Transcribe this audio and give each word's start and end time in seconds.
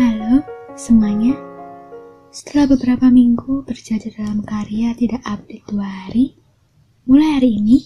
Halo 0.00 0.40
semuanya. 0.80 1.36
Setelah 2.32 2.72
beberapa 2.72 3.12
minggu 3.12 3.68
berjajah 3.68 4.08
dalam 4.16 4.40
karya 4.40 4.96
tidak 4.96 5.20
update 5.28 5.68
dua 5.68 5.84
hari, 5.84 6.40
mulai 7.04 7.36
hari 7.36 7.60
ini, 7.60 7.84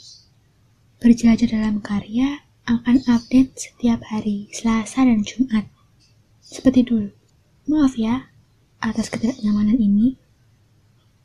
berjajah 1.03 1.51
dalam 1.51 1.83
karya 1.83 2.47
akan 2.71 3.03
update 3.11 3.59
setiap 3.59 3.99
hari 4.07 4.47
Selasa 4.55 5.03
dan 5.03 5.27
Jumat. 5.27 5.67
Seperti 6.39 6.87
dulu. 6.87 7.11
Maaf 7.67 7.99
ya, 7.99 8.31
atas 8.79 9.11
ketidaknyamanan 9.11 9.75
ini. 9.75 10.15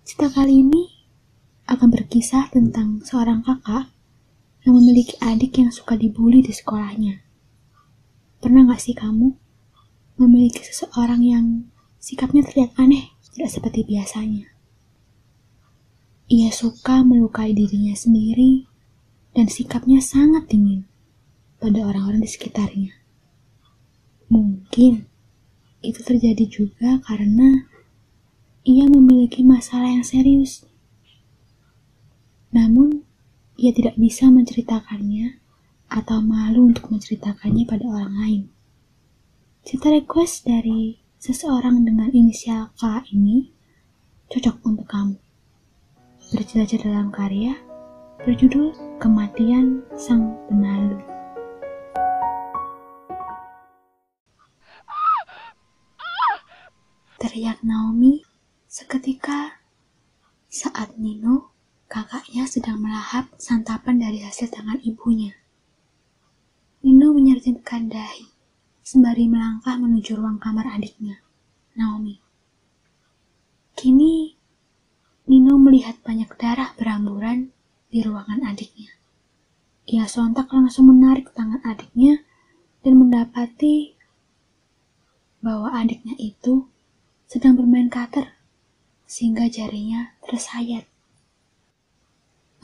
Cerita 0.01 0.33
kali 0.33 0.65
ini 0.65 0.89
akan 1.69 1.85
berkisah 1.93 2.49
tentang 2.49 3.05
seorang 3.05 3.45
kakak 3.45 3.93
yang 4.65 4.73
memiliki 4.73 5.21
adik 5.21 5.53
yang 5.53 5.69
suka 5.69 5.93
dibully 5.93 6.41
di 6.41 6.49
sekolahnya. 6.49 7.21
Pernah 8.41 8.73
gak 8.73 8.81
sih 8.81 8.97
kamu 8.97 9.48
memiliki 10.19 10.59
seseorang 10.67 11.23
yang 11.23 11.45
sikapnya 11.95 12.43
terlihat 12.43 12.75
aneh, 12.75 13.15
tidak 13.31 13.49
seperti 13.55 13.87
biasanya? 13.87 14.51
Ia 16.29 16.51
suka 16.51 17.01
melukai 17.01 17.55
dirinya 17.55 17.95
sendiri 17.95 18.67
dan 19.33 19.47
sikapnya 19.47 20.03
sangat 20.03 20.51
dingin 20.51 20.85
pada 21.57 21.87
orang-orang 21.87 22.21
di 22.21 22.29
sekitarnya. 22.29 22.93
Mungkin 24.29 25.07
itu 25.79 25.99
terjadi 26.03 26.45
juga 26.45 26.99
karena 27.01 27.65
ia 28.67 28.85
memiliki 28.85 29.41
masalah 29.41 29.89
yang 29.89 30.05
serius. 30.05 30.67
Namun, 32.51 33.07
ia 33.55 33.71
tidak 33.71 33.95
bisa 33.95 34.27
menceritakannya 34.27 35.39
atau 35.89 36.21
malu 36.21 36.69
untuk 36.69 36.91
menceritakannya 36.93 37.65
pada 37.65 37.85
orang 37.89 38.13
lain. 38.19 38.43
Cerita 39.69 39.93
request 39.93 40.49
dari 40.49 40.97
seseorang 41.21 41.85
dengan 41.85 42.09
inisial 42.09 42.73
K 42.73 43.05
ini 43.13 43.53
cocok 44.25 44.65
untuk 44.65 44.89
kamu. 44.89 45.13
Berjelajah 46.33 46.89
dalam 46.89 47.13
karya 47.13 47.53
berjudul 48.25 48.73
Kematian 48.97 49.85
Sang 49.93 50.33
Penalu. 50.49 50.97
Teriak 57.21 57.61
Naomi 57.61 58.25
seketika 58.65 59.61
saat 60.49 60.97
Nino, 60.97 61.53
kakaknya 61.85 62.49
sedang 62.49 62.81
melahap 62.81 63.29
santapan 63.37 64.01
dari 64.01 64.25
hasil 64.25 64.49
tangan 64.49 64.81
ibunya. 64.81 65.37
Nino 66.81 67.13
menyertitkan 67.13 67.85
dahi, 67.85 68.38
sembari 68.89 69.29
melangkah 69.29 69.77
menuju 69.77 70.17
ruang 70.17 70.41
kamar 70.41 70.65
adiknya, 70.73 71.21
Naomi. 71.77 72.17
Kini, 73.77 74.33
Nino 75.29 75.61
melihat 75.61 76.01
banyak 76.01 76.33
darah 76.41 76.73
beramburan 76.73 77.53
di 77.93 78.01
ruangan 78.01 78.41
adiknya. 78.49 78.89
Ia 79.85 80.09
sontak 80.09 80.49
langsung 80.49 80.89
menarik 80.89 81.29
tangan 81.37 81.61
adiknya 81.61 82.25
dan 82.81 82.97
mendapati 82.97 83.93
bahwa 85.37 85.69
adiknya 85.69 86.17
itu 86.17 86.65
sedang 87.29 87.61
bermain 87.61 87.93
cutter 87.93 88.33
sehingga 89.05 89.45
jarinya 89.53 90.17
tersayat. 90.25 90.89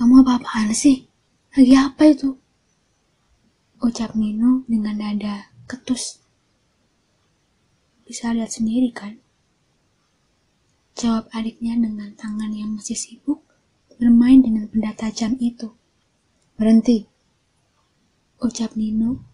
Kamu 0.01 0.25
apa-apaan 0.25 0.73
sih? 0.73 1.05
Lagi 1.53 1.77
apa 1.77 2.01
itu? 2.09 2.33
Ucap 3.77 4.17
Nino 4.17 4.65
dengan 4.65 4.97
nada 4.97 5.53
ketus. 5.65 6.21
Bisa 8.05 8.29
lihat 8.33 8.53
sendiri 8.53 8.93
kan? 8.93 9.17
Jawab 10.95 11.27
adiknya 11.33 11.75
dengan 11.75 12.13
tangan 12.15 12.53
yang 12.53 12.77
masih 12.77 12.95
sibuk 12.95 13.43
bermain 13.97 14.39
dengan 14.39 14.69
benda 14.69 14.93
tajam 14.95 15.35
itu. 15.41 15.73
Berhenti. 16.55 17.09
Ucap 18.39 18.77
Nino 18.79 19.25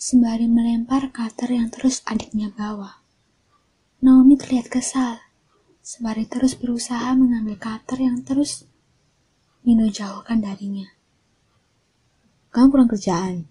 sembari 0.00 0.48
melempar 0.48 1.12
cutter 1.12 1.52
yang 1.52 1.68
terus 1.68 2.00
adiknya 2.08 2.48
bawa. 2.54 3.04
Naomi 4.00 4.40
terlihat 4.40 4.72
kesal, 4.72 5.20
sembari 5.84 6.24
terus 6.24 6.56
berusaha 6.56 7.12
mengambil 7.12 7.60
cutter 7.60 8.00
yang 8.00 8.24
terus 8.24 8.64
Nino 9.60 9.92
jauhkan 9.92 10.40
darinya. 10.40 10.88
Kamu 12.48 12.72
kurang 12.72 12.88
kerjaan. 12.88 13.44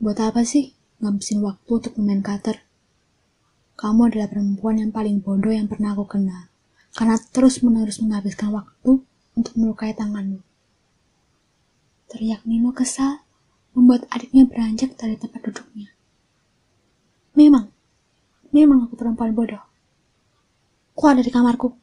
Buat 0.00 0.32
apa 0.32 0.42
sih 0.48 0.72
ngabisin 1.02 1.42
waktu 1.42 1.66
untuk 1.66 1.98
main 1.98 2.22
cutter? 2.22 2.62
Kamu 3.74 4.06
adalah 4.06 4.30
perempuan 4.30 4.78
yang 4.78 4.94
paling 4.94 5.18
bodoh 5.18 5.50
yang 5.50 5.66
pernah 5.66 5.98
aku 5.98 6.06
kenal. 6.06 6.46
Karena 6.94 7.18
terus-menerus 7.18 7.98
menghabiskan 7.98 8.54
waktu 8.54 9.02
untuk 9.34 9.54
melukai 9.58 9.90
tanganmu. 9.90 10.38
Teriak 12.06 12.46
Nino 12.46 12.70
kesal, 12.70 13.26
membuat 13.74 14.06
adiknya 14.12 14.46
beranjak 14.46 14.94
dari 14.94 15.18
tempat 15.18 15.42
duduknya. 15.42 15.90
Memang, 17.34 17.72
memang 18.54 18.86
aku 18.86 18.94
perempuan 18.94 19.34
bodoh. 19.34 19.64
Ku 20.92 21.02
ada 21.08 21.24
di 21.24 21.32
kamarku. 21.32 21.74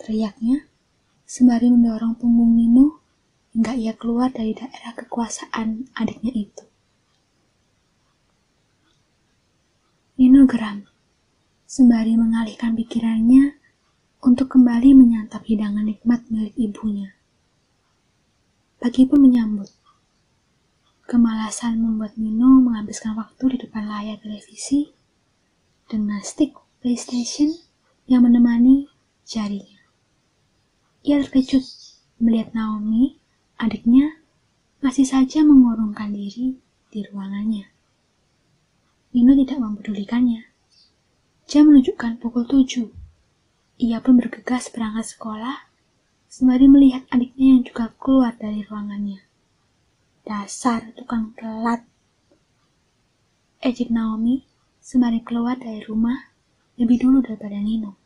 Teriaknya, 0.00 0.64
sembari 1.26 1.68
mendorong 1.68 2.16
punggung 2.16 2.54
Nino 2.54 3.02
hingga 3.52 3.74
ia 3.74 3.92
keluar 3.98 4.30
dari 4.30 4.54
daerah 4.54 4.94
kekuasaan 4.94 5.90
adiknya 5.98 6.32
itu. 6.32 6.64
Geram, 10.46 10.86
sembari 11.66 12.14
mengalihkan 12.14 12.78
pikirannya 12.78 13.58
untuk 14.22 14.54
kembali 14.54 14.94
menyantap 14.94 15.42
hidangan 15.42 15.82
nikmat 15.82 16.22
milik 16.30 16.54
ibunya. 16.54 17.18
Pagi 18.78 19.10
pun 19.10 19.26
menyambut. 19.26 19.66
Kemalasan 21.10 21.82
membuat 21.82 22.14
Nino 22.14 22.62
menghabiskan 22.62 23.18
waktu 23.18 23.58
di 23.58 23.66
depan 23.66 23.90
layar 23.90 24.22
televisi 24.22 24.94
dengan 25.90 26.22
stick 26.22 26.54
PlayStation 26.78 27.50
yang 28.06 28.22
menemani 28.22 28.86
jarinya. 29.26 29.82
Ia 31.02 31.26
terkejut 31.26 31.66
melihat 32.22 32.54
Naomi 32.54 33.18
Adiknya 33.58 34.22
masih 34.78 35.08
saja 35.08 35.42
mengurungkan 35.42 36.14
diri 36.14 36.54
di 36.94 37.00
ruangannya. 37.02 37.75
Nino 39.16 39.32
tidak 39.32 39.64
mempedulikannya. 39.64 40.44
Jam 41.48 41.72
menunjukkan 41.72 42.20
pukul 42.20 42.44
tujuh. 42.44 42.92
Ia 43.80 44.04
pun 44.04 44.20
bergegas 44.20 44.68
berangkat 44.68 45.16
sekolah, 45.16 45.72
sembari 46.28 46.68
melihat 46.68 47.08
adiknya 47.08 47.56
yang 47.56 47.62
juga 47.64 47.96
keluar 47.96 48.36
dari 48.36 48.60
ruangannya. 48.68 49.24
Dasar 50.20 50.92
tukang 50.92 51.32
telat. 51.32 51.88
Ejek 53.64 53.88
Naomi 53.88 54.44
sembari 54.84 55.24
keluar 55.24 55.56
dari 55.56 55.80
rumah 55.80 56.28
lebih 56.76 57.08
dulu 57.08 57.24
daripada 57.24 57.56
Nino. 57.56 57.96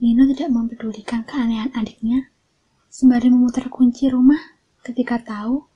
Nino 0.00 0.24
tidak 0.32 0.56
mempedulikan 0.56 1.20
keanehan 1.28 1.68
adiknya, 1.76 2.32
sembari 2.88 3.28
memutar 3.28 3.68
kunci 3.68 4.08
rumah 4.08 4.40
ketika 4.80 5.20
tahu 5.20 5.75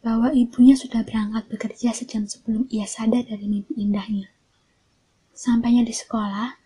bahwa 0.00 0.32
ibunya 0.32 0.72
sudah 0.76 1.04
berangkat 1.04 1.44
bekerja 1.52 1.92
sejam 1.92 2.24
sebelum 2.24 2.64
ia 2.72 2.88
sadar 2.88 3.24
dari 3.24 3.44
mimpi 3.44 3.76
indahnya. 3.76 4.32
Sampainya 5.36 5.84
di 5.84 5.92
sekolah, 5.92 6.56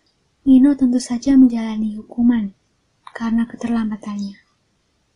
Nino 0.45 0.77
tentu 0.77 1.01
saja 1.01 1.33
menjalani 1.35 1.97
hukuman 1.97 2.53
karena 3.15 3.49
keterlambatannya. 3.49 4.37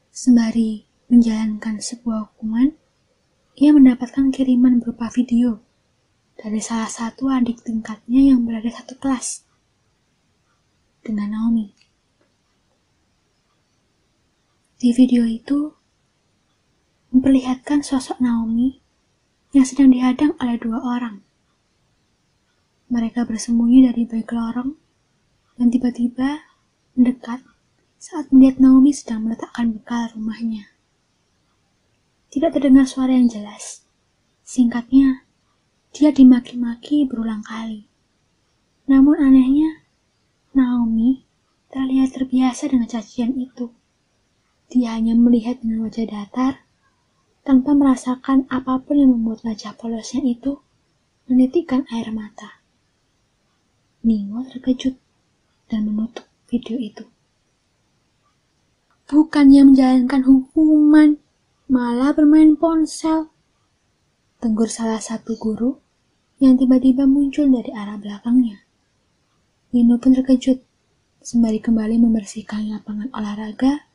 Sembari 0.10 0.84
menjalankan 1.08 1.80
sebuah 1.80 2.34
hukuman, 2.34 2.76
ia 3.60 3.72
mendapatkan 3.72 4.32
kiriman 4.34 4.82
berupa 4.82 5.08
video 5.14 5.62
dari 6.40 6.64
salah 6.64 6.88
satu 6.88 7.28
adik 7.28 7.62
tingkatnya 7.62 8.32
yang 8.32 8.48
berada 8.48 8.72
satu 8.72 8.96
kelas 8.96 9.44
dengan 11.04 11.36
Naomi. 11.36 11.76
Di 14.80 14.96
video 14.96 15.28
itu, 15.28 15.76
memperlihatkan 17.10 17.82
sosok 17.82 18.22
Naomi 18.22 18.82
yang 19.54 19.66
sedang 19.66 19.90
dihadang 19.90 20.38
oleh 20.38 20.62
dua 20.62 20.78
orang. 20.82 21.26
Mereka 22.90 23.26
bersembunyi 23.26 23.90
dari 23.90 24.06
balik 24.06 24.34
lorong 24.34 24.78
dan 25.58 25.68
tiba-tiba 25.74 26.46
mendekat 26.94 27.42
saat 28.00 28.32
melihat 28.32 28.62
Naomi 28.62 28.94
sedang 28.94 29.26
meletakkan 29.28 29.76
bekal 29.76 30.10
rumahnya. 30.16 30.72
Tidak 32.30 32.54
terdengar 32.54 32.86
suara 32.86 33.18
yang 33.18 33.26
jelas. 33.26 33.84
Singkatnya, 34.46 35.26
dia 35.90 36.14
dimaki-maki 36.14 37.10
berulang 37.10 37.42
kali. 37.42 37.90
Namun 38.86 39.18
anehnya, 39.18 39.86
Naomi 40.54 41.26
terlihat 41.70 42.14
terbiasa 42.14 42.70
dengan 42.70 42.90
cacian 42.90 43.38
itu. 43.38 43.74
Dia 44.70 44.98
hanya 44.98 45.18
melihat 45.18 45.62
dengan 45.62 45.90
wajah 45.90 46.06
datar, 46.06 46.69
tanpa 47.50 47.74
merasakan 47.74 48.46
apa 48.54 48.78
pun 48.78 49.02
yang 49.02 49.10
membuat 49.10 49.42
wajah 49.42 49.74
polosnya 49.74 50.22
itu 50.22 50.62
menitikkan 51.26 51.82
air 51.90 52.14
mata. 52.14 52.62
Nino 54.06 54.46
terkejut 54.46 54.94
dan 55.66 55.90
menutup 55.90 56.30
video 56.46 56.78
itu. 56.78 57.10
Bukannya 59.10 59.66
menjalankan 59.66 60.30
hukuman, 60.30 61.18
malah 61.66 62.14
bermain 62.14 62.54
ponsel. 62.54 63.34
Tenggur 64.38 64.70
salah 64.70 65.02
satu 65.02 65.34
guru 65.34 65.82
yang 66.38 66.54
tiba-tiba 66.54 67.10
muncul 67.10 67.50
dari 67.50 67.74
arah 67.74 67.98
belakangnya. 67.98 68.62
Nino 69.74 69.98
pun 69.98 70.14
terkejut, 70.14 70.62
sembari 71.26 71.58
kembali 71.58 71.98
membersihkan 71.98 72.70
lapangan 72.70 73.10
olahraga 73.10 73.89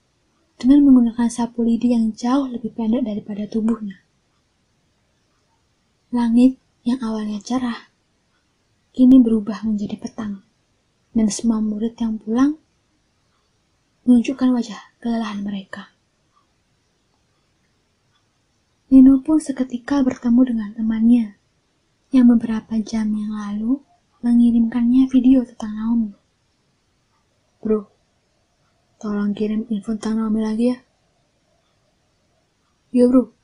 dengan 0.58 0.86
menggunakan 0.86 1.28
sapu 1.28 1.66
lidi 1.66 1.92
yang 1.92 2.14
jauh 2.14 2.46
lebih 2.46 2.72
pendek 2.72 3.04
daripada 3.04 3.44
tubuhnya. 3.50 4.00
Langit 6.14 6.62
yang 6.86 7.02
awalnya 7.02 7.42
cerah, 7.42 7.90
kini 8.94 9.18
berubah 9.18 9.66
menjadi 9.66 9.98
petang, 9.98 10.46
dan 11.10 11.26
semua 11.32 11.58
murid 11.58 11.98
yang 11.98 12.20
pulang 12.22 12.60
menunjukkan 14.04 14.52
wajah 14.52 14.80
kelelahan 15.00 15.40
mereka. 15.40 15.94
Nino 18.92 19.18
pun 19.24 19.42
seketika 19.42 20.04
bertemu 20.06 20.40
dengan 20.54 20.70
temannya 20.76 21.26
yang 22.14 22.30
beberapa 22.30 22.78
jam 22.78 23.10
yang 23.10 23.32
lalu 23.34 23.82
mengirimkannya 24.22 25.10
video 25.10 25.42
tentang 25.42 25.74
Naomi. 25.74 26.12
Bro, 27.58 27.90
tolong 29.04 29.36
kirim 29.36 29.68
info 29.68 29.92
tentang 30.00 30.16
Naomi 30.16 30.40
lagi 30.40 30.72
ya. 30.72 30.80
Iya 32.96 33.04
bro, 33.12 33.36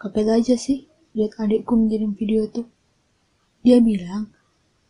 kaget 0.00 0.28
aja 0.32 0.54
sih 0.56 0.88
lihat 1.12 1.36
adikku 1.36 1.76
mengirim 1.76 2.16
video 2.16 2.48
tuh. 2.48 2.64
Dia 3.60 3.76
bilang 3.84 4.32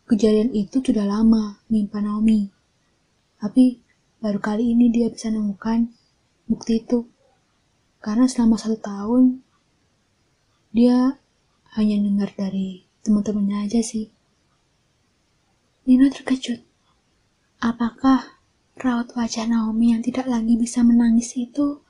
kejadian 0.07 0.55
itu 0.55 0.79
sudah 0.79 1.03
lama 1.03 1.59
menimpa 1.67 1.99
Naomi. 1.99 2.47
Tapi 3.35 3.83
baru 4.23 4.39
kali 4.39 4.71
ini 4.71 4.87
dia 4.95 5.11
bisa 5.11 5.27
nemukan 5.27 5.91
bukti 6.47 6.79
itu. 6.79 7.11
Karena 7.99 8.31
selama 8.31 8.55
satu 8.55 8.79
tahun 8.79 9.43
dia 10.71 11.19
hanya 11.75 11.99
dengar 11.99 12.31
dari 12.31 12.87
teman-temannya 13.03 13.67
aja 13.67 13.83
sih. 13.83 14.07
Nino 15.83 16.07
terkejut. 16.07 16.63
Apakah 17.59 18.40
raut 18.81 19.13
wajah 19.13 19.45
Naomi 19.45 19.93
yang 19.93 20.01
tidak 20.01 20.25
lagi 20.25 20.57
bisa 20.57 20.81
menangis 20.81 21.37
itu 21.37 21.85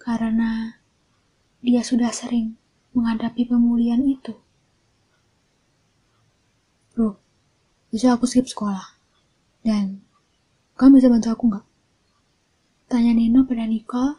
karena 0.00 0.80
dia 1.60 1.84
sudah 1.84 2.08
sering 2.08 2.56
menghadapi 2.96 3.44
pemulihan 3.44 4.00
itu? 4.08 4.32
Bro, 6.96 7.20
bisa 7.92 8.16
aku 8.16 8.24
skip 8.24 8.48
sekolah? 8.48 8.96
Dan 9.60 10.00
kamu 10.80 10.96
bisa 10.96 11.12
bantu 11.12 11.28
aku 11.28 11.44
nggak? 11.52 11.66
Tanya 12.88 13.12
Nino 13.12 13.44
pada 13.44 13.68
Nicole, 13.68 14.16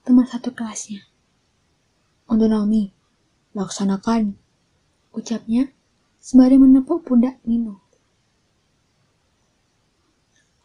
teman 0.00 0.24
satu 0.24 0.56
kelasnya. 0.56 1.04
Untuk 2.24 2.48
Naomi, 2.48 2.88
laksanakan 3.52 4.32
ucapnya 5.12 5.68
sembari 6.16 6.56
menepuk 6.56 7.04
pundak 7.04 7.36
Nino. 7.44 7.85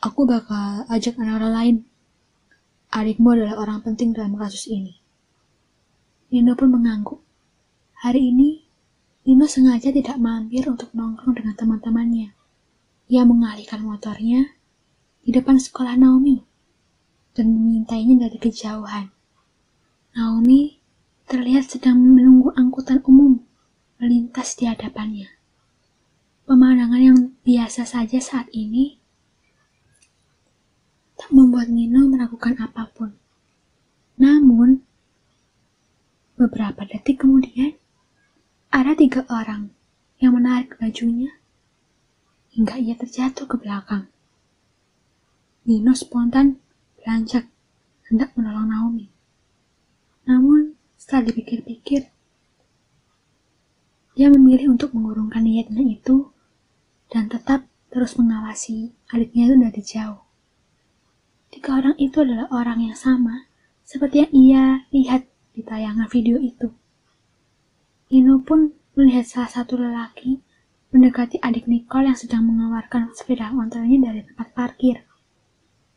Aku 0.01 0.25
bakal 0.25 0.81
ajak 0.89 1.13
anak-anak 1.21 1.53
lain. 1.53 1.77
Adikmu 2.89 3.37
adalah 3.37 3.61
orang 3.61 3.85
penting 3.85 4.17
dalam 4.17 4.33
kasus 4.33 4.65
ini. 4.65 4.97
Nino 6.33 6.57
pun 6.57 6.73
mengangguk. 6.73 7.21
Hari 8.01 8.33
ini, 8.33 8.65
Nino 9.29 9.45
sengaja 9.45 9.93
tidak 9.93 10.17
mampir 10.17 10.65
untuk 10.65 10.89
nongkrong 10.97 11.37
dengan 11.37 11.53
teman-temannya. 11.53 12.33
Ia 13.13 13.23
mengalihkan 13.29 13.85
motornya 13.85 14.57
di 15.21 15.29
depan 15.29 15.61
sekolah 15.61 15.93
Naomi 15.93 16.41
dan 17.37 17.53
mengintainya 17.53 18.25
dari 18.25 18.41
kejauhan. 18.41 19.13
Naomi 20.17 20.81
terlihat 21.29 21.69
sedang 21.69 22.01
menunggu 22.01 22.49
angkutan 22.57 23.05
umum 23.05 23.37
melintas 24.01 24.57
di 24.57 24.65
hadapannya. 24.65 25.29
Pemandangan 26.49 27.01
yang 27.05 27.19
biasa 27.45 27.85
saja 27.85 28.17
saat 28.17 28.49
ini 28.49 29.00
tak 31.21 31.29
membuat 31.29 31.69
Nino 31.69 32.09
meragukan 32.09 32.57
apa 32.57 32.89
pun. 32.89 33.13
Namun, 34.17 34.81
beberapa 36.33 36.81
detik 36.81 37.21
kemudian, 37.21 37.77
ada 38.73 38.97
tiga 38.97 39.21
orang 39.29 39.69
yang 40.17 40.33
menarik 40.33 40.81
bajunya 40.81 41.29
hingga 42.57 42.81
ia 42.81 42.97
terjatuh 42.97 43.45
ke 43.45 43.53
belakang. 43.61 44.09
Nino 45.69 45.93
spontan 45.93 46.57
beranjak 46.97 47.45
hendak 48.09 48.33
menolong 48.33 48.73
Naomi. 48.73 49.13
Namun, 50.25 50.73
setelah 50.97 51.29
dipikir-pikir, 51.29 52.09
dia 54.17 54.27
memilih 54.33 54.73
untuk 54.73 54.97
mengurungkan 54.97 55.45
niatnya 55.45 55.85
itu 55.85 56.33
dan 57.13 57.29
tetap 57.29 57.69
terus 57.93 58.17
mengawasi 58.17 58.89
adiknya 59.13 59.53
itu 59.53 59.55
dari 59.61 59.81
jauh. 59.85 60.30
Tiga 61.51 61.83
orang 61.83 61.99
itu 61.99 62.23
adalah 62.23 62.47
orang 62.49 62.79
yang 62.79 62.95
sama 62.95 63.45
seperti 63.83 64.23
yang 64.23 64.31
ia 64.31 64.63
lihat 64.95 65.27
di 65.51 65.61
tayangan 65.61 66.07
video 66.07 66.39
itu. 66.39 66.71
Ino 68.07 68.39
pun 68.39 68.71
melihat 68.95 69.27
salah 69.27 69.51
satu 69.51 69.75
lelaki 69.75 70.39
mendekati 70.91 71.39
adik 71.39 71.67
Nicole 71.67 72.11
yang 72.11 72.19
sedang 72.19 72.47
mengeluarkan 72.47 73.11
sepeda 73.15 73.51
motornya 73.51 74.11
dari 74.11 74.23
tempat 74.23 74.47
parkir. 74.55 75.03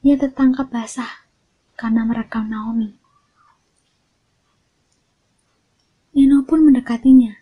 Ia 0.03 0.15
tertangkap 0.19 0.71
basah 0.71 1.27
karena 1.75 2.07
merekam 2.07 2.47
Naomi. 2.47 2.95
Nino 6.15 6.47
pun 6.47 6.63
mendekatinya 6.63 7.35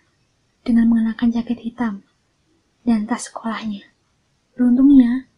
dengan 0.64 0.88
mengenakan 0.88 1.28
jaket 1.28 1.60
hitam 1.60 2.00
dan 2.88 3.04
tas 3.04 3.28
sekolahnya. 3.28 3.84
Beruntungnya, 4.56 5.28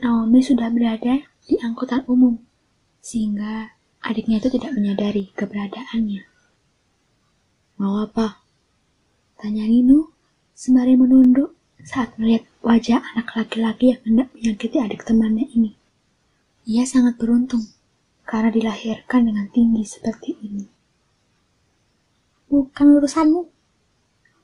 Naomi 0.00 0.40
sudah 0.40 0.72
berada 0.72 1.20
di 1.44 1.60
angkutan 1.60 2.08
umum, 2.08 2.40
sehingga 3.04 3.76
adiknya 4.00 4.40
itu 4.40 4.48
tidak 4.48 4.72
menyadari 4.72 5.28
keberadaannya. 5.36 6.24
Mau 7.76 8.00
apa? 8.00 8.40
Tanya 9.36 9.64
Nino 9.68 10.12
sembari 10.56 10.96
menunduk 10.96 11.56
saat 11.84 12.16
melihat 12.16 12.44
wajah 12.60 13.00
anak 13.12 13.32
laki-laki 13.36 13.96
yang 13.96 14.00
hendak 14.04 14.28
menyakiti 14.36 14.76
adik 14.80 15.04
temannya 15.04 15.48
ini. 15.52 15.72
Ia 16.68 16.84
sangat 16.84 17.16
beruntung 17.16 17.64
karena 18.28 18.52
dilahirkan 18.52 19.28
dengan 19.28 19.48
tinggi 19.48 19.84
seperti 19.84 20.36
ini. 20.44 20.64
Bukan 22.48 22.86
urusanmu, 23.00 23.42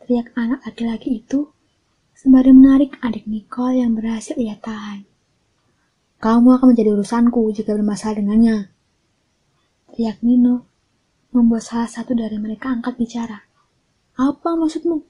teriak 0.05 0.33
anak 0.37 0.65
laki-laki 0.69 1.21
itu 1.21 1.49
sembari 2.17 2.53
menarik 2.53 2.97
adik 3.01 3.25
Nicole 3.25 3.81
yang 3.85 3.97
berhasil 3.97 4.37
ia 4.41 4.57
tahan. 4.57 5.16
Kamu 6.17 6.57
akan 6.57 6.73
menjadi 6.73 6.97
urusanku 6.97 7.53
jika 7.53 7.77
bermasalah 7.77 8.17
dengannya. 8.17 8.73
Teriak 9.93 10.25
Nino, 10.25 10.65
membuat 11.33 11.69
salah 11.69 11.89
satu 11.89 12.17
dari 12.17 12.41
mereka 12.41 12.73
angkat 12.73 12.97
bicara. 12.97 13.45
Apa 14.17 14.57
maksudmu? 14.57 15.05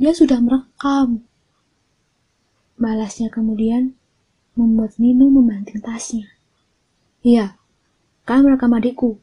Dia 0.00 0.16
sudah 0.16 0.40
merekam. 0.40 1.24
Balasnya 2.80 3.28
kemudian 3.28 3.92
membuat 4.56 4.96
Nino 4.96 5.28
membanting 5.28 5.84
tasnya. 5.84 6.32
Iya, 7.20 7.60
kamu 8.24 8.52
merekam 8.52 8.72
adikku. 8.72 9.20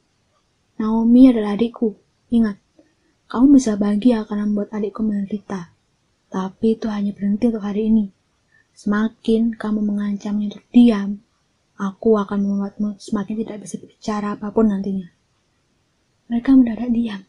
Naomi 0.78 1.30
adalah 1.30 1.58
adikku. 1.58 1.98
Ingat, 2.30 2.58
kamu 3.30 3.58
bisa 3.58 3.78
bahagia 3.78 4.26
karena 4.30 4.46
membuat 4.46 4.74
adikku 4.78 5.02
menderita. 5.02 5.74
Tapi 6.30 6.78
itu 6.78 6.90
hanya 6.90 7.14
berhenti 7.14 7.50
untuk 7.50 7.66
hari 7.66 7.90
ini. 7.90 8.23
Semakin 8.74 9.54
kamu 9.54 9.86
mengancamnya 9.86 10.50
untuk 10.50 10.66
diam, 10.74 11.22
aku 11.78 12.18
akan 12.18 12.42
membuatmu 12.42 12.98
semakin 12.98 13.46
tidak 13.46 13.62
bisa 13.62 13.78
bicara 13.78 14.34
apa 14.34 14.50
pun 14.50 14.74
nantinya. 14.74 15.14
Mereka 16.30 16.50
mendadak 16.58 16.90
diam. 16.90 17.22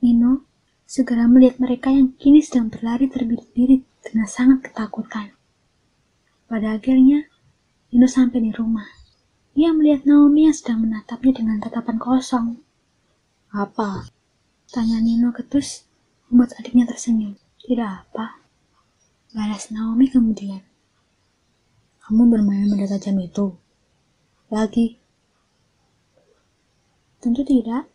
Nino 0.00 0.48
segera 0.86 1.28
melihat 1.28 1.60
mereka 1.60 1.92
yang 1.92 2.16
kini 2.16 2.40
sedang 2.40 2.72
berlari 2.72 3.10
terbirit-birit 3.10 3.84
dengan 4.00 4.26
sangat 4.30 4.70
ketakutan. 4.70 5.34
Pada 6.48 6.80
akhirnya, 6.80 7.28
Nino 7.92 8.08
sampai 8.08 8.40
di 8.40 8.50
rumah. 8.54 8.86
Ia 9.58 9.76
melihat 9.76 10.08
Naomi 10.08 10.48
yang 10.48 10.56
sedang 10.56 10.86
menatapnya 10.86 11.42
dengan 11.42 11.60
tatapan 11.60 11.98
kosong. 12.00 12.64
Apa? 13.52 14.08
Tanya 14.72 15.02
Nino 15.02 15.34
ketus, 15.36 15.84
membuat 16.30 16.56
adiknya 16.56 16.88
tersenyum. 16.88 17.36
Tidak 17.60 17.86
apa. 17.86 18.39
Balas 19.30 19.70
Naomi 19.70 20.10
kemudian. 20.10 20.58
Kamu 22.02 22.26
bermain 22.26 22.66
benda 22.66 22.90
tajam 22.90 23.14
itu? 23.22 23.54
Lagi? 24.50 24.98
Tentu 27.22 27.46
tidak. 27.46 27.86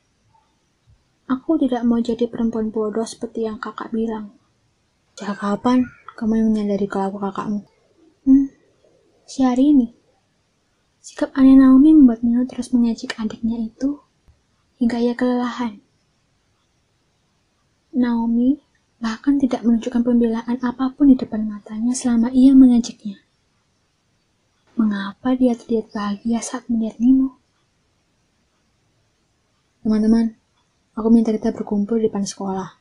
Aku 1.28 1.60
tidak 1.60 1.84
mau 1.84 2.00
jadi 2.00 2.32
perempuan 2.32 2.72
bodoh 2.72 3.04
seperti 3.04 3.44
yang 3.44 3.60
kakak 3.60 3.92
bilang. 3.92 4.32
Sejak 5.20 5.36
kapan 5.36 5.84
kamu 6.16 6.40
yang 6.40 6.48
menyadari 6.56 6.88
kalau 6.88 7.20
kakakmu? 7.20 7.68
Hmm, 8.24 8.48
si 9.28 9.44
hari 9.44 9.76
ini. 9.76 9.92
Sikap 11.04 11.36
aneh 11.36 11.60
Naomi 11.60 11.92
membuat 11.92 12.24
Nino 12.24 12.48
terus 12.48 12.72
mengejek 12.72 13.20
adiknya 13.20 13.60
itu 13.60 14.00
hingga 14.80 15.04
ia 15.04 15.12
kelelahan. 15.20 15.84
Naomi 17.92 18.65
bahkan 19.06 19.38
tidak 19.38 19.62
menunjukkan 19.62 20.02
pembelaan 20.02 20.58
apa 20.66 20.98
pun 20.98 21.14
di 21.14 21.16
depan 21.22 21.46
matanya 21.46 21.94
selama 21.94 22.34
ia 22.34 22.58
mengejeknya. 22.58 23.22
Mengapa 24.74 25.38
dia 25.38 25.54
terlihat 25.54 25.94
bahagia 25.94 26.42
saat 26.42 26.66
melihat 26.74 26.98
Nino? 26.98 27.38
Teman-teman, 29.86 30.34
Aku 30.96 31.12
minta 31.12 31.36
kita 31.36 31.52
berkumpul 31.52 32.00
di 32.00 32.08
depan 32.08 32.24
sekolah. 32.24 32.72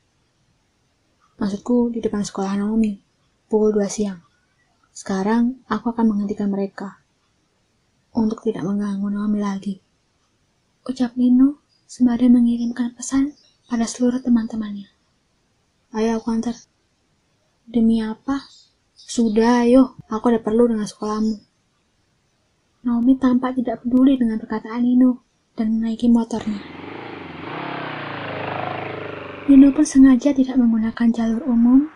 Maksudku 1.42 1.90
di 1.90 1.98
depan 1.98 2.22
sekolah 2.22 2.54
Naomi, 2.62 2.94
pukul 3.50 3.74
2 3.74 3.90
siang. 3.90 4.22
Sekarang 4.94 5.58
aku 5.66 5.90
akan 5.90 6.14
menghentikan 6.14 6.46
mereka 6.46 7.02
untuk 8.14 8.46
tidak 8.46 8.62
mengganggu 8.62 9.10
Naomi 9.10 9.42
lagi. 9.42 9.74
Ucap 10.86 11.18
Nino 11.18 11.58
sembari 11.90 12.30
mengirimkan 12.30 12.94
pesan 12.94 13.34
pada 13.66 13.82
seluruh 13.82 14.22
teman-temannya. 14.22 14.93
Ayo 15.94 16.18
aku 16.18 16.34
antar. 16.34 16.58
Demi 17.70 18.02
apa? 18.02 18.42
Sudah, 18.98 19.62
ayo. 19.62 19.94
Aku 20.10 20.26
ada 20.26 20.42
perlu 20.42 20.66
dengan 20.66 20.90
sekolahmu. 20.90 21.38
Naomi 22.82 23.14
tampak 23.14 23.54
tidak 23.62 23.86
peduli 23.86 24.18
dengan 24.18 24.42
perkataan 24.42 24.82
Nino 24.82 25.22
dan 25.54 25.78
menaiki 25.78 26.10
motornya. 26.10 26.58
Nino 29.46 29.70
pun 29.70 29.86
sengaja 29.86 30.34
tidak 30.34 30.58
menggunakan 30.58 31.14
jalur 31.14 31.46
umum, 31.46 31.86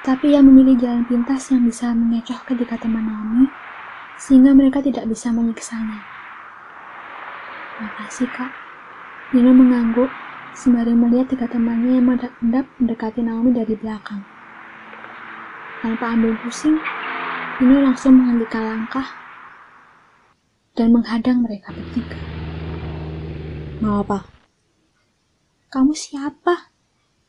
tapi 0.00 0.32
ia 0.32 0.40
memilih 0.40 0.80
jalan 0.80 1.04
pintas 1.04 1.52
yang 1.52 1.68
bisa 1.68 1.92
mengecoh 1.92 2.40
ketika 2.48 2.80
teman 2.80 3.04
Naomi, 3.04 3.52
sehingga 4.16 4.56
mereka 4.56 4.80
tidak 4.80 5.04
bisa 5.04 5.28
menyiksanya. 5.28 6.00
Makasih 7.84 8.32
kak. 8.32 8.48
Nino 9.36 9.52
mengangguk 9.52 10.08
sembari 10.52 10.92
melihat 10.92 11.32
tiga 11.32 11.48
temannya 11.48 11.96
yang 11.96 12.06
mendadak 12.12 12.68
mendekati 12.76 13.24
Naomi 13.24 13.56
dari 13.56 13.72
belakang. 13.72 14.20
Tanpa 15.80 16.12
ambil 16.12 16.36
pusing, 16.44 16.76
Nino 17.58 17.80
langsung 17.82 18.20
menghentikan 18.20 18.62
langkah 18.64 19.08
dan 20.76 20.92
menghadang 20.92 21.44
mereka 21.44 21.72
bertiga. 21.72 22.16
Mau 23.80 24.00
apa? 24.04 24.28
Kamu 25.72 25.92
siapa? 25.96 26.70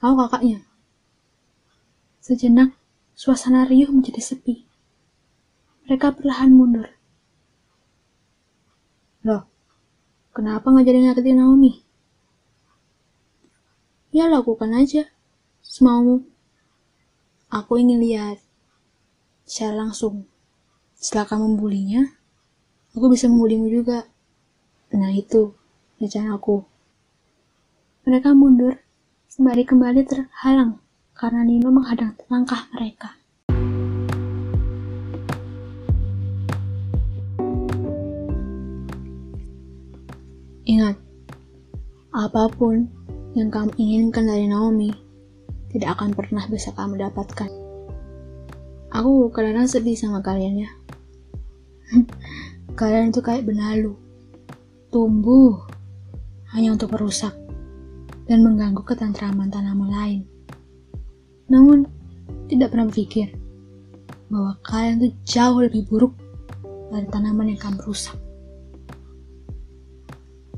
Aku 0.04 0.16
kakaknya. 0.20 0.68
Sejenak, 2.24 2.76
suasana 3.16 3.68
riuh 3.68 3.92
menjadi 3.92 4.20
sepi. 4.20 4.68
Mereka 5.88 6.16
perlahan 6.16 6.52
mundur. 6.52 6.88
Loh, 9.24 9.48
kenapa 10.36 10.72
nggak 10.72 10.88
jadi 10.88 11.00
nyakitin 11.12 11.40
Naomi? 11.40 11.83
Ya 14.14 14.30
lakukan 14.30 14.70
aja, 14.78 15.10
semaumu. 15.66 16.22
Aku 17.50 17.82
ingin 17.82 17.98
lihat 17.98 18.38
secara 19.42 19.90
langsung. 19.90 20.30
Setelah 20.94 21.26
kamu 21.26 21.58
membulinya, 21.58 22.14
aku 22.94 23.10
bisa 23.10 23.26
membulimu 23.26 23.74
juga. 23.74 24.06
Nah 24.94 25.10
itu, 25.10 25.58
rencana 25.98 26.38
aku. 26.38 26.62
Mereka 28.06 28.38
mundur 28.38 28.78
sembari 29.26 29.66
kembali 29.66 30.06
terhalang 30.06 30.78
karena 31.18 31.42
Nino 31.42 31.74
menghadang 31.74 32.14
langkah 32.30 32.70
mereka. 32.70 33.18
Ingat, 40.70 41.02
apa 42.14 42.46
pun 42.54 43.02
yang 43.34 43.50
kamu 43.50 43.74
inginkan 43.82 44.30
dari 44.30 44.46
Naomi 44.46 44.94
tidak 45.74 45.98
akan 45.98 46.14
pernah 46.14 46.46
bisa 46.46 46.70
kamu 46.78 47.02
dapatkan. 47.02 47.50
Aku 48.94 49.34
kadang-kadang 49.34 49.66
sedih 49.66 49.98
sama 49.98 50.22
kalian 50.22 50.70
ya. 50.70 50.72
kalian 52.80 53.10
itu 53.10 53.26
kayak 53.26 53.50
benalu, 53.50 53.98
tumbuh 54.94 55.66
hanya 56.54 56.78
untuk 56.78 56.94
merusak 56.94 57.34
dan 58.30 58.46
mengganggu 58.46 58.86
ketentraman 58.86 59.50
tanaman 59.50 59.90
lain. 59.90 60.22
Namun, 61.50 61.90
tidak 62.46 62.70
pernah 62.70 62.86
berpikir 62.94 63.34
bahwa 64.30 64.58
kalian 64.62 65.02
itu 65.02 65.10
jauh 65.26 65.58
lebih 65.58 65.90
buruk 65.90 66.14
dari 66.94 67.10
tanaman 67.10 67.50
yang 67.50 67.62
kamu 67.62 67.82
rusak. 67.82 68.18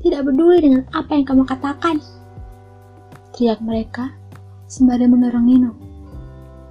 Tidak 0.04 0.20
peduli 0.22 0.60
dengan 0.60 0.84
apa 0.92 1.16
yang 1.16 1.24
kamu 1.24 1.42
katakan. 1.48 1.96
Teriak 3.36 3.60
mereka 3.60 4.16
sembari 4.64 5.04
mendorong 5.04 5.44
Nino. 5.44 5.72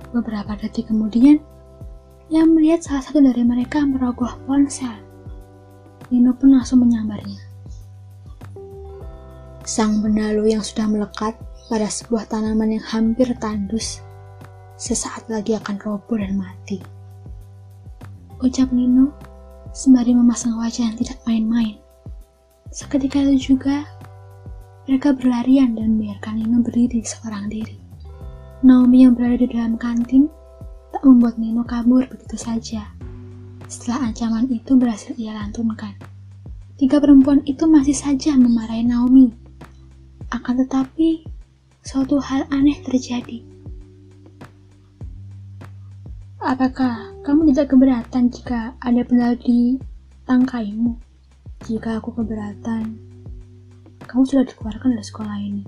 Beberapa 0.09 0.57
detik 0.57 0.89
kemudian, 0.89 1.37
ia 2.33 2.41
melihat 2.41 2.81
salah 2.81 3.05
satu 3.05 3.21
dari 3.21 3.45
mereka 3.45 3.85
merogoh 3.85 4.33
ponsel. 4.49 4.97
Nino 6.09 6.33
pun 6.33 6.57
langsung 6.57 6.81
menyambarnya 6.81 7.55
sang 9.65 10.05
benalu 10.05 10.53
yang 10.53 10.61
sudah 10.61 10.85
melekat 10.85 11.33
pada 11.65 11.89
sebuah 11.89 12.29
tanaman 12.29 12.77
yang 12.77 12.85
hampir 12.85 13.33
tandus, 13.41 14.05
sesaat 14.77 15.25
lagi 15.25 15.57
akan 15.57 15.81
roboh 15.81 16.21
dan 16.21 16.37
mati. 16.37 16.77
Ucap 18.45 18.69
Nino 18.69 19.09
sembari 19.73 20.13
memasang 20.13 20.61
wajah 20.61 20.85
yang 20.85 20.97
tidak 21.01 21.17
main-main. 21.25 21.81
Seketika 22.69 23.25
itu 23.25 23.57
juga, 23.57 23.89
mereka 24.85 25.13
berlarian 25.13 25.73
dan 25.73 25.97
membiarkan 25.97 26.41
Nino 26.41 26.61
berdiri 26.61 27.01
seorang 27.01 27.49
diri. 27.49 27.77
Naomi 28.65 29.05
yang 29.05 29.13
berada 29.13 29.41
di 29.41 29.49
dalam 29.49 29.77
kantin 29.77 30.29
tak 30.93 31.01
membuat 31.05 31.37
Nino 31.37 31.65
kabur 31.65 32.05
begitu 32.05 32.37
saja. 32.37 32.89
Setelah 33.65 34.09
ancaman 34.09 34.45
itu 34.49 34.77
berhasil 34.77 35.13
ia 35.17 35.33
lantunkan. 35.33 35.97
Tiga 36.77 37.01
perempuan 37.01 37.41
itu 37.49 37.65
masih 37.65 37.95
saja 37.95 38.37
memarahi 38.37 38.85
Naomi 38.85 39.45
akan 40.33 40.65
tetapi, 40.65 41.21
suatu 41.85 42.17
hal 42.17 42.49
aneh 42.49 42.81
terjadi. 42.81 43.45
Apakah 46.41 47.13
kamu 47.25 47.53
tidak 47.53 47.73
keberatan 47.73 48.29
jika 48.33 48.73
ada 48.81 49.01
pendal 49.05 49.37
di 49.37 49.77
tangkaimu? 50.25 50.97
Jika 51.65 52.03
aku 52.03 52.13
keberatan, 52.21 52.99
kamu 54.15 54.23
sudah 54.31 54.47
dikeluarkan 54.47 54.95
dari 54.95 55.03
sekolah 55.03 55.37
ini. 55.43 55.63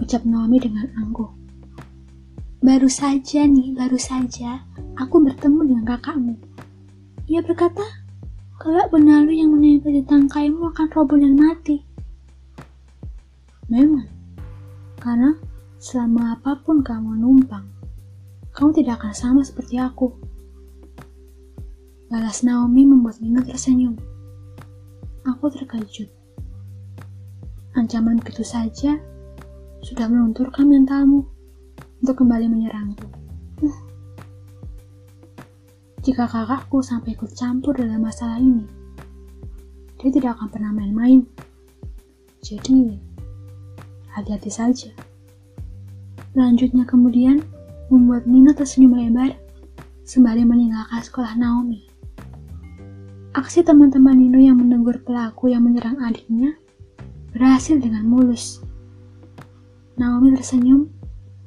Ucap 0.00 0.24
Naomi 0.24 0.56
dengan 0.56 0.88
angkuh. 0.96 1.28
Baru 2.64 2.88
saja 2.88 3.44
nih, 3.44 3.76
baru 3.76 4.00
saja 4.00 4.64
aku 4.96 5.20
bertemu 5.20 5.60
dengan 5.60 5.84
kakakmu. 5.92 6.40
Ia 7.28 7.44
berkata, 7.44 7.84
kalau 8.56 8.88
benalu 8.88 9.44
yang 9.44 9.52
menempel 9.52 9.92
di 9.92 10.00
tangkaimu 10.08 10.72
akan 10.72 10.88
roboh 10.88 11.20
dan 11.20 11.36
mati. 11.36 11.84
Memang, 13.68 14.08
karena 14.96 15.36
selama 15.76 16.40
apa 16.40 16.64
pun 16.64 16.80
kamu 16.80 17.12
numpang, 17.20 17.68
kamu 18.56 18.72
tidak 18.72 19.04
akan 19.04 19.12
sama 19.12 19.40
seperti 19.44 19.76
aku. 19.76 20.16
Balas 22.08 22.40
Naomi 22.40 22.88
membuat 22.88 23.20
Nino 23.20 23.44
tersenyum. 23.44 24.00
Aku 25.28 25.52
terkejut. 25.52 26.21
Ancaman 27.72 28.20
begitu 28.20 28.44
saja 28.44 29.00
sudah 29.80 30.06
melunturkan 30.06 30.68
mentalmu 30.68 31.24
untuk 32.04 32.20
kembali 32.20 32.46
menyerangku. 32.52 33.08
Jika 36.02 36.26
kakakku 36.26 36.82
sampai 36.82 37.14
ikut 37.14 37.32
campur 37.32 37.78
dalam 37.78 38.02
masalah 38.02 38.36
ini, 38.36 38.66
dia 40.02 40.10
tidak 40.10 40.34
akan 40.36 40.48
pernah 40.50 40.74
main-main. 40.74 41.22
Jadi, 42.42 42.98
hati-hati 44.10 44.50
saja. 44.50 44.90
Lanjutnya 46.34 46.82
kemudian 46.84 47.40
membuat 47.86 48.26
Nino 48.26 48.50
tersenyum 48.50 48.98
lebar 48.98 49.38
sembari 50.02 50.42
meninggalkan 50.42 51.00
sekolah 51.00 51.38
Naomi. 51.38 51.86
Aksi 53.32 53.64
teman-teman 53.64 54.18
Nino 54.18 54.42
yang 54.42 54.58
menegur 54.58 55.00
pelaku 55.06 55.54
yang 55.54 55.64
menyerang 55.64 56.02
adiknya 56.02 56.58
berhasil 57.32 57.80
dengan 57.80 58.04
mulus. 58.04 58.60
Naomi 59.96 60.32
tersenyum 60.36 60.88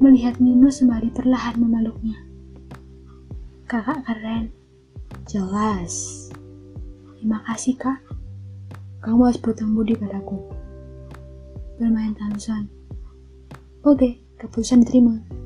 melihat 0.01 0.37
Nino 0.41 0.67
sembari 0.73 1.13
perlahan 1.13 1.61
memeluknya. 1.61 2.17
Kakak 3.65 4.05
keren. 4.05 4.51
Jelas. 5.25 6.27
Terima 7.17 7.41
kasih 7.47 7.77
kak. 7.77 8.01
Kamu 9.01 9.29
harus 9.29 9.41
bertemu 9.41 9.71
budi 9.73 9.93
padaku 9.97 10.65
bermain 11.75 12.15
tansan 12.15 12.71
Oke, 13.85 14.17
keputusan 14.41 14.81
diterima. 14.81 15.44